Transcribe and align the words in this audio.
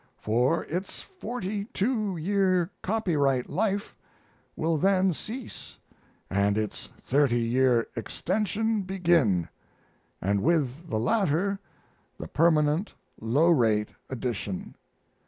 For 0.17 0.63
its 0.63 1.03
forty 1.03 1.65
two 1.65 2.17
year 2.17 2.71
copyright 2.81 3.51
life 3.51 3.95
will 4.55 4.75
then 4.77 5.13
cease 5.13 5.77
and 6.27 6.57
its 6.57 6.87
thirty 7.03 7.39
year 7.41 7.85
extension 7.95 8.81
begin 8.81 9.47
and 10.19 10.41
with 10.41 10.89
the 10.89 10.97
latter 10.99 11.59
the 12.17 12.27
permanent 12.27 12.95
low 13.19 13.49
rate 13.51 13.89
edition. 14.09 14.73